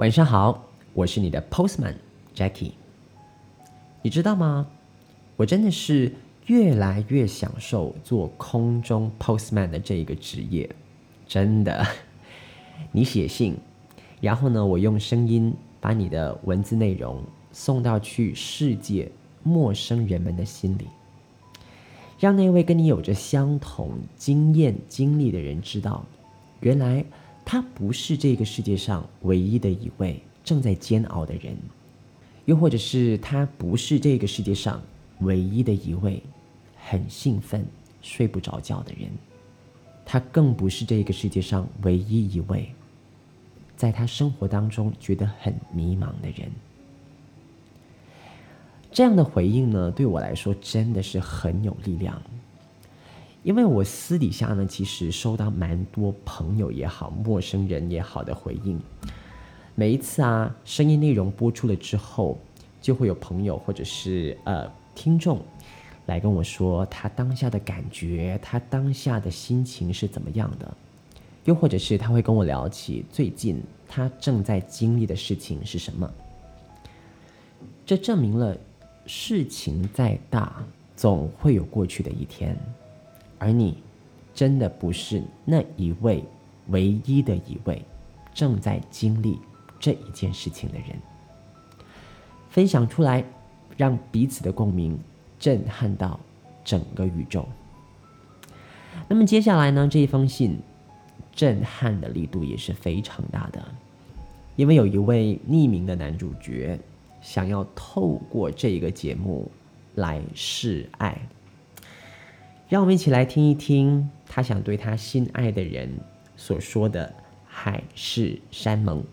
[0.00, 0.64] 晚上好，
[0.94, 1.92] 我是你的 Postman
[2.34, 2.72] Jackie。
[4.00, 4.66] 你知道吗？
[5.36, 6.10] 我真的是
[6.46, 10.70] 越来越享受做空中 Postman 的这一个职业，
[11.28, 11.86] 真的。
[12.92, 13.58] 你写信，
[14.22, 19.12] 然后呢，我用声音把你的文字内容送到去世界
[19.42, 20.88] 陌生人们的心里，
[22.18, 26.06] 让那位跟你有着相同经验经历的人知道，
[26.60, 27.04] 原来
[27.44, 31.56] 他不是这个世界上唯一的一位正在煎熬的人。
[32.46, 34.82] 又或者是他不是这个世界上
[35.20, 36.20] 唯一的一位
[36.76, 37.64] 很兴奋
[38.02, 39.08] 睡不着觉的人，
[40.04, 42.68] 他更不是这个世界上唯一一位
[43.76, 46.50] 在他生活当中觉得很迷茫的人。
[48.90, 52.20] 这样的回应呢，对我来说真的是很有力量，
[53.42, 58.78] 因为我私底下呢，其实收到蛮多朋友也好、陌生人也好的回应。
[59.74, 62.38] 每一次啊，声音内容播出了之后，
[62.82, 65.40] 就会有朋友或者是呃听众
[66.04, 70.76] 来跟我说他当下的感觉，他当下的心情是怎么样的，
[71.46, 76.10] 又或者是他会跟我聊起最近他正在经历的事情是什么。
[77.86, 78.54] 这证明了
[79.06, 80.62] 事情再大，
[80.94, 82.54] 总会有过去的一天，
[83.40, 83.82] 而你
[84.32, 86.22] 真的不是那一位
[86.68, 87.84] 唯一的一位
[88.32, 89.40] 正在经历。
[89.82, 90.88] 这一件事情的人，
[92.50, 93.24] 分享出来，
[93.78, 94.98] 让彼此的共鸣
[95.38, 96.20] 震撼到
[96.62, 97.48] 整个宇宙。
[99.08, 99.88] 那么接下来呢？
[99.90, 100.58] 这一封信
[101.32, 103.64] 震撼的力度也是非常大的，
[104.54, 106.78] 因为有一位匿名的男主角
[107.22, 109.50] 想要透过这个节目
[109.94, 111.18] 来示爱，
[112.70, 115.90] 让我们一起来听一听他想对他心爱的人
[116.36, 117.12] 所说的
[117.44, 119.04] 海誓山盟。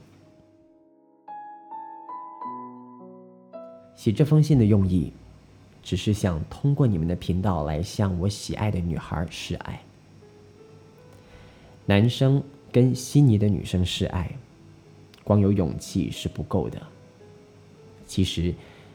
[3.95, 5.11] 写这封信的用意，
[5.81, 9.81] 只是想通过你们的频道来向我喜爱的女孩示爱。
[11.87, 14.29] 男生跟心仪的女生示爱，
[15.23, 16.79] 光有勇气是不够的。
[18.05, 18.53] 其实，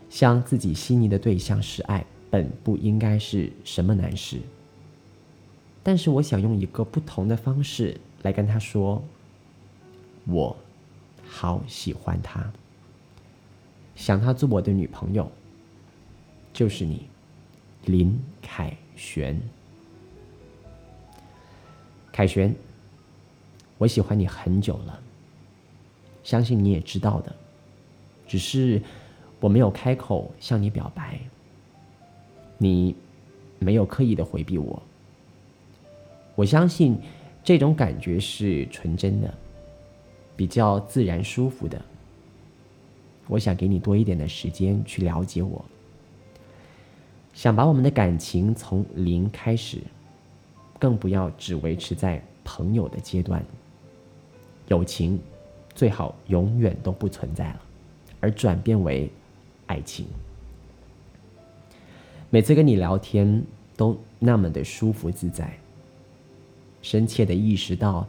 [0.09, 4.41] 向自己心仪的对象示爱，本不应该是什么难事。
[5.83, 9.05] 但是，我想用一个不同的方式来跟他说
[10.25, 10.57] ：“我
[11.29, 12.51] 好喜欢他。”
[13.95, 15.31] 想她做我的女朋友，
[16.55, 17.07] 就是你，
[17.85, 19.39] 林凯旋。
[22.11, 22.55] 凯旋，
[23.77, 24.99] 我喜欢你很久了，
[26.25, 27.37] 相信你也知道的，
[28.27, 28.81] 只是
[29.39, 31.21] 我没有开口向你表白，
[32.59, 32.95] 你
[33.59, 34.83] 没有刻意的回避我。
[36.35, 36.99] 我相信
[37.45, 39.33] 这种感觉是纯真的，
[40.37, 41.81] 比较自然舒服的。
[43.29, 45.65] 我想给你多一点的时间去了解我，
[47.33, 49.79] 想把我们的感情从零开始，
[50.79, 53.45] 更不要只维持在朋友的阶段。
[54.69, 55.21] 友情
[55.75, 57.61] 最好永远都不存在了，
[58.21, 59.11] 而转变为
[59.67, 60.07] 爱情。
[62.35, 63.45] 每次跟你聊天
[63.77, 65.53] 都那么的舒服自在，
[66.81, 68.09] 深切的意识到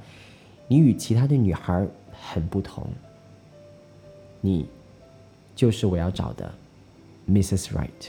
[0.65, 2.87] 你与其他的女孩很不同，
[4.39, 4.65] 你。
[5.53, 6.51] 就是我要找的
[7.29, 7.73] ，Mrs.
[7.73, 8.07] Wright。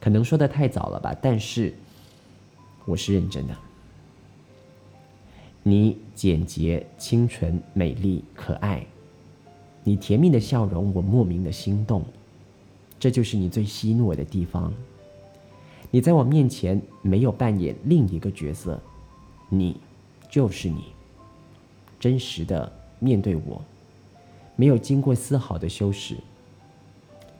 [0.00, 1.72] 可能说的太早了吧，但是
[2.84, 3.56] 我是认真的。
[5.62, 8.84] 你简洁、清纯、美丽、可爱，
[9.84, 12.04] 你甜蜜的笑容，我莫名的心动。
[13.04, 14.72] 这就是你最吸引我的地方。
[15.90, 18.80] 你在我面前没有扮演另一个角色，
[19.50, 19.76] 你
[20.30, 20.84] 就是你，
[22.00, 23.62] 真实的面对我。
[24.56, 26.16] 没有经过丝毫的修饰，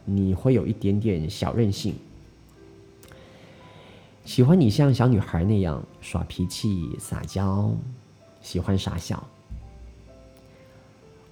[0.05, 1.94] 你会有一点点小任性。
[4.26, 7.75] 喜欢你像小女孩那样耍脾气、撒娇，
[8.43, 9.26] 喜欢傻笑。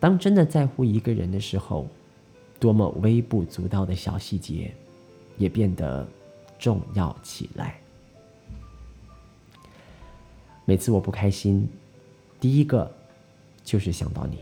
[0.00, 1.87] 当真的在乎一个人的时候，
[2.62, 4.73] 多么微不足道的小细节，
[5.37, 6.06] 也变得
[6.61, 7.76] 重要起来。
[10.64, 11.69] 每次我不开心，
[12.38, 12.88] 第一个
[13.64, 14.38] 就是想到你。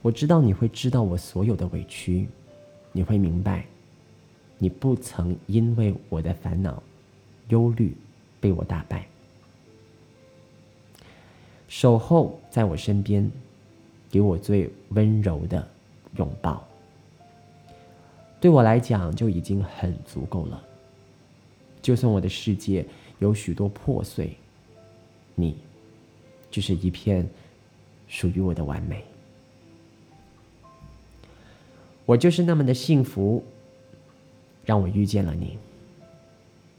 [0.00, 2.28] 我知道你会知道我所有的委屈，
[2.90, 3.64] 你会明白，
[4.58, 6.82] 你不曾因为我的烦恼、
[7.50, 7.96] 忧虑
[8.40, 9.06] 被我打败。
[11.68, 13.30] 守候在我身边，
[14.10, 15.64] 给我最温柔的
[16.16, 16.66] 拥抱，
[18.42, 20.60] 对我来讲就已经很足够了。
[21.80, 22.84] 就算我的世界
[23.20, 24.36] 有许多破碎，
[25.36, 25.56] 你
[26.50, 27.24] 就是一片
[28.08, 29.04] 属于我的完美。
[32.04, 33.44] 我就是那么的幸福，
[34.64, 35.56] 让我遇见了你，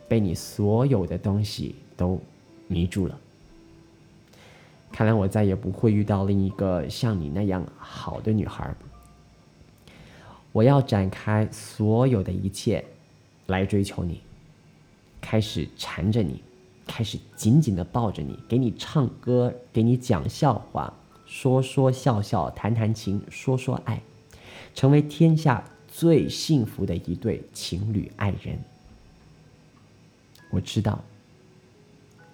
[0.10, 2.19] 被你所有的东西都
[2.68, 3.18] 迷住了。
[4.92, 8.75] 看来我再也不会遇到另一个像你那样好的女孩。
[10.54, 12.86] 我要展开所有的一切
[13.48, 14.22] 来追求你，
[15.20, 16.42] 开始缠着你，
[16.88, 20.94] 开始紧紧的抱着你，给你唱歌，给你讲笑话，
[21.26, 24.02] 说说笑笑，谈谈情，说说爱，
[24.76, 28.58] 成为天下最幸福的一对情侣爱人。
[30.52, 31.04] 我知道，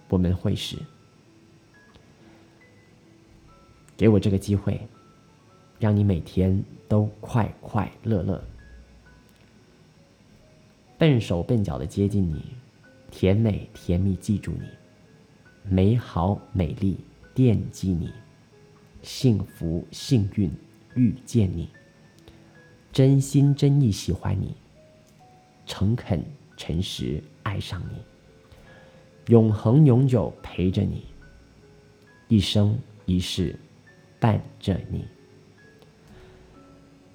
[0.09, 0.77] 我们会是。
[3.95, 4.79] 给我这个机会，
[5.79, 8.43] 让你每天都快快乐乐，
[10.97, 12.43] 笨手笨脚的接近你，
[13.09, 14.67] 甜美甜蜜记住你，
[15.63, 16.97] 美好美丽
[17.33, 18.11] 惦记你，
[19.01, 20.51] 幸福幸运
[20.95, 21.69] 遇见你，
[22.91, 24.53] 真心真意喜欢你，
[25.65, 26.21] 诚恳
[26.57, 27.95] 诚实爱上你，
[29.33, 31.05] 永恒永久陪着你，
[32.27, 33.55] 一生一世。
[34.21, 35.05] 伴着你，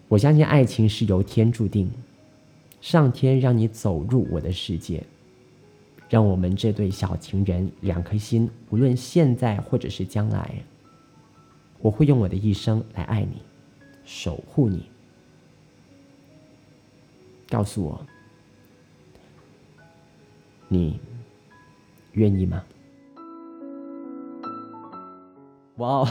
[0.08, 1.90] 我相信爱情是由天注定，
[2.80, 5.02] 上天让你走入我的世界，
[6.08, 10.50] 让我们这对小情人两颗心，无论现在或者是将来，
[11.80, 13.42] 我会用我的一生来爱你，
[14.04, 14.84] 守护你。
[17.48, 18.06] 告诉我，
[20.68, 21.00] 你
[22.12, 22.62] 愿意吗？
[25.76, 26.08] 哇！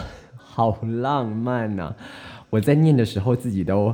[0.56, 1.96] 好浪漫呐！
[2.54, 3.86] 我在念的时候自己都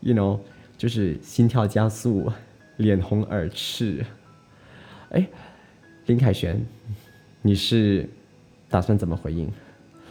[0.00, 0.38] ，you know，
[0.76, 2.30] 就是心跳加速，
[2.76, 4.04] 脸红耳赤。
[5.12, 5.26] 哎，
[6.04, 6.62] 林凯旋，
[7.40, 8.06] 你是
[8.68, 9.50] 打算怎么回应？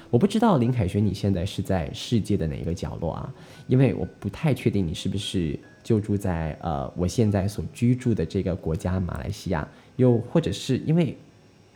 [0.09, 3.31] 我不知道林凯旋你现在是在世界的哪一个角落啊？
[3.68, 9.68] 因为我不太确定你是不是就住在呃我现在所居住的这个国家马来西亚，
[9.98, 11.15] 又或者是因为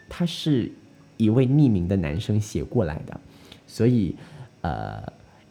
[0.09, 0.71] 他是
[1.17, 3.19] 一位匿名的男生写过来的。
[3.67, 4.15] 所以，
[4.61, 5.03] 呃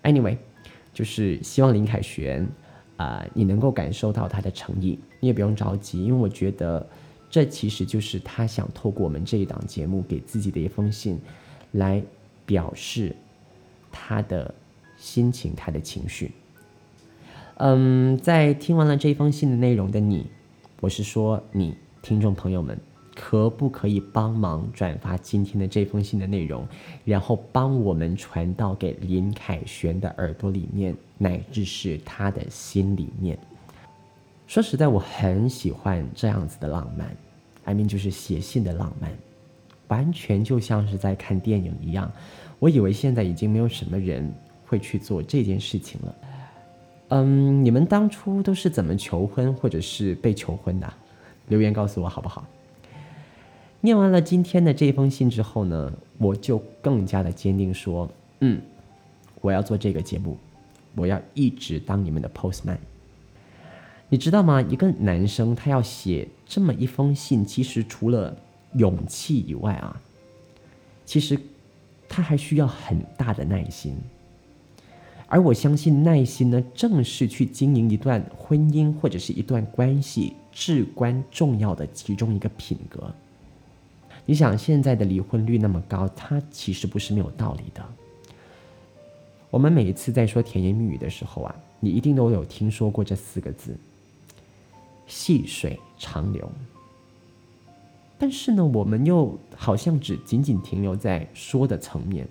[0.02, 0.36] ，anyway，
[0.94, 2.49] 就是希望林凯旋，
[2.96, 6.87] 啊，你能够感受到他的诚意，你也不用着急，因为我觉得
[7.29, 11.19] 这其实就是他想透过我们这一档节目给自己的一封信，
[11.73, 12.00] 来
[12.46, 13.14] 表示
[13.91, 14.55] 他的
[14.96, 16.31] 心情、他的情绪。
[17.56, 20.26] 嗯，在听完了这封信的内容的你，
[20.81, 22.79] 我是说你听众朋友们。
[23.14, 26.66] 可不可以帮忙转发今天的这封信的内容，
[27.05, 33.38] 然后帮我们传到给林凯旋的耳朵里面，乃至是他的心里面？
[34.46, 37.16] 说实在，我很喜欢这样子的浪漫
[37.64, 39.11] ，I mean 就是写信的浪漫，
[39.88, 42.12] 完全就像是在看电影一样。
[42.58, 44.32] 我以为现在已经没有什么人
[44.67, 46.15] 会去做这件事情了。
[47.08, 50.93] 嗯，你们当初都是怎么求婚或者是被求婚的？
[51.48, 52.46] 留言告诉我好不好？
[53.84, 58.10] 念完了今天的这封信之后呢，我就更加的坚定说，
[58.41, 58.58] 嗯，
[59.43, 60.38] 我要做这个节目，
[60.94, 62.79] 我要一直当你们的 postman。
[64.08, 64.62] 你知道吗？
[64.62, 68.34] 一个男生他要写这么一封信，其实除了
[68.72, 70.00] 勇气以外啊，
[71.05, 71.38] 其实
[72.08, 73.94] 他还需要很大的耐心。
[75.26, 83.14] 而我相信耐心呢，正是去经营一段婚姻或者是一段关系至关重要的其中一个品格。
[84.26, 87.84] 你想现在的离婚率那么高，它其实不是没有道理的。
[89.50, 93.76] 我们每一次在说甜言蜜语的时候啊，你一定都有听说过这四个字
[95.06, 96.50] “细水长流”。
[98.19, 102.26] 但是呢，我们又好像只仅仅停留在说的层面。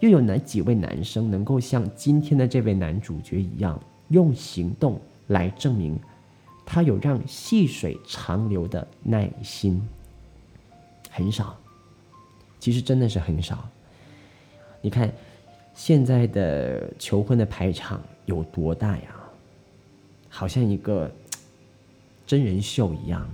[0.00, 4.98] 又有哪几位男生能够像今天的这位男主角一样，用行动
[5.28, 5.96] 来证明
[6.66, 9.80] 他有让细水长流的耐心？
[11.14, 11.54] 很少，
[12.58, 13.68] 其实真的是很少。
[14.80, 15.12] 你看，
[15.74, 19.14] 现在的求婚的排场有多大呀？
[20.30, 21.12] 好像一个
[22.26, 23.28] 真人秀一样。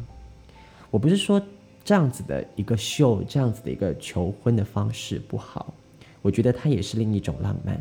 [0.90, 1.40] 我不是说
[1.84, 5.72] 这样子的一个秀，这样子的一个求婚的方式不好，
[6.20, 7.80] 我觉得它也是另一种浪漫。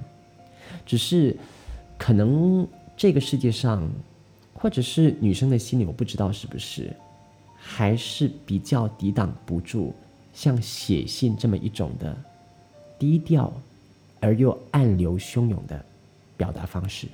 [0.85, 1.35] 只是
[1.97, 3.89] 可能这个世界上，
[4.53, 6.95] 或者是女生的心里，我不知道是不是，
[7.69, 9.93] 还是比较抵挡不住
[10.33, 12.15] 像写信这么一种的
[12.97, 13.51] 低调
[14.21, 15.83] 而又暗流汹涌的
[16.37, 17.09] 表达方式。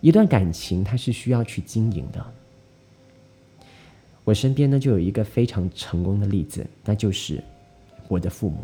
[0.00, 2.26] 一段感情，它是需要去经营的。
[4.24, 7.40] 我身边呢，就有一个非常成功的例子，那就是
[8.08, 8.58] 我的父母。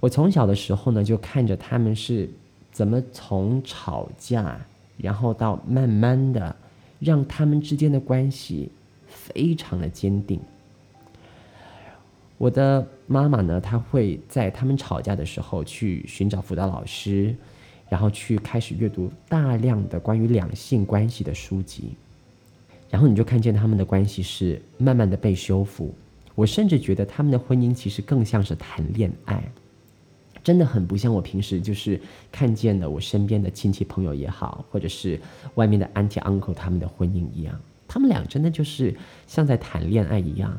[0.00, 2.28] 我从小的时候呢，就看着他们是
[2.72, 4.60] 怎么从吵架，
[4.96, 6.54] 然后到慢慢的
[6.98, 8.70] 让他们之间的关系
[9.06, 10.40] 非常的坚定。
[12.36, 17.34] 我的妈妈呢，她会在他们吵架的时候去寻找辅导老师，
[17.88, 21.96] 然后去开始阅读大量的关于两性关系的书籍。
[22.90, 25.92] 然后你就看见他们的关系是慢慢的被修复，
[26.34, 29.42] 我甚至觉得他们的婚姻其实更像是谈恋爱，
[30.48, 32.00] 真的很不像我平时就是
[32.32, 35.20] 看见的我身边的亲戚朋友也好，或者是
[35.56, 40.58] 外面的 auntie uncle 他们的婚姻一样，他们俩真的就是像在谈恋爱一样，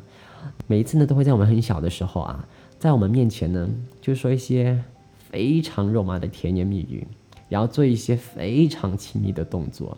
[0.68, 3.68] 每一次呢都会在我们很小的时候啊，在我们面前呢
[4.00, 4.80] 就说一些
[5.18, 7.08] 非常肉麻的甜言蜜语，
[7.50, 9.98] 然后做一些非常亲密的动作，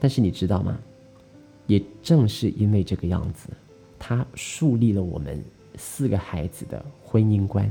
[0.00, 0.78] 但是你知道吗？
[1.66, 3.50] 也正是因为这个样子，
[3.98, 5.44] 他树立了我们
[5.76, 7.70] 四个孩子的婚姻观。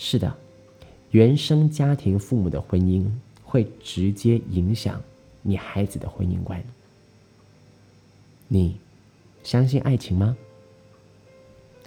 [0.00, 0.32] 是的，
[1.10, 3.04] 原生家庭父母的婚姻
[3.42, 5.02] 会直接影响
[5.42, 6.62] 你孩子的婚姻观。
[8.46, 8.76] 你
[9.42, 10.36] 相信爱情吗？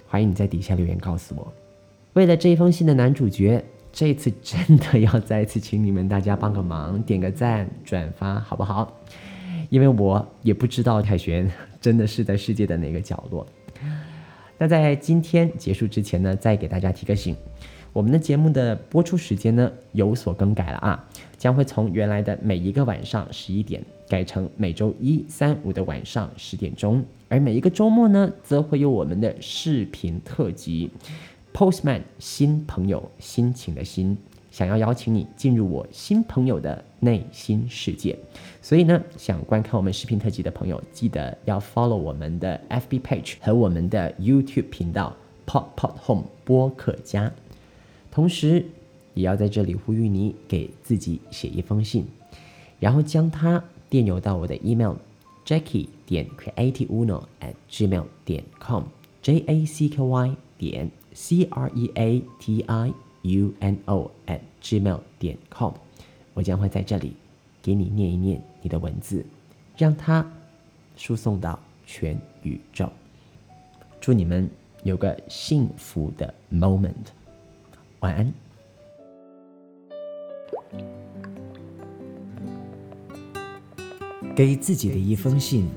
[0.06, 1.50] 欢迎你在底下留言告诉我。
[2.12, 8.94] 为了这一封信的男主角，这次真的要再次请你们大家帮个忙，点个赞、转发，好不好？
[9.70, 11.50] 因为我也不知道凯旋
[11.80, 13.46] 真的是在世界的哪个角落。
[14.58, 17.34] 那在今天结束之前呢，再给大家提个醒，
[17.92, 30.90] 我们的节目的播出时间呢有所更改了啊，将会从原来的每一个晚上十一点改成每周一、三、五的晚上十点钟，而每一个周末呢，则会有我们的视频特辑
[31.52, 34.16] ，Postman 新朋友心情的心。
[34.50, 38.14] 想要邀请你进入我新朋友的内心世界，
[38.60, 47.32] 所以呢，想观看我们视频特辑的朋友，记得要 follow 我们的 FB page 和我们的 YouTube 频道 Pop Pop Home 播客家。
[48.12, 48.64] 同时，
[49.14, 52.04] 也要在这里呼吁你给自己写一封信，
[52.78, 54.94] 然后将它电邮到我的 email
[55.44, 61.90] Jackie 点 Creativeuno at gmail 点 com，J A C K Y 点 C R E
[61.96, 62.92] A T I。
[63.24, 65.72] uno at gmail 点 com，
[66.34, 67.14] 我将会在这里
[67.62, 69.24] 给你念一念你的文字，
[69.76, 70.28] 让它
[70.96, 72.90] 输送到全宇宙。
[74.00, 74.50] 祝你们
[74.82, 77.12] 有个幸福的 moment，
[78.02, 78.32] 晚安。
[84.36, 85.68] 给自己的一封信，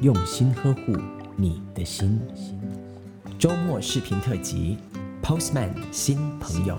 [0.00, 0.96] 用心呵护
[1.36, 2.20] 你的心。
[3.38, 4.78] 周末视频特辑。
[5.20, 6.78] Postman 新朋友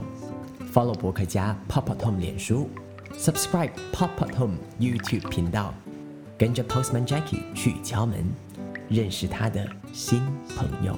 [0.74, 2.68] ，Follow 博客家 Pop Pop Home 脸书
[3.14, 5.72] ，Subscribe Pop Pop Home YouTube 频道，
[6.36, 8.26] 跟着 Postman Jackie 去敲门，
[8.88, 10.24] 认识他的新
[10.56, 10.98] 朋友。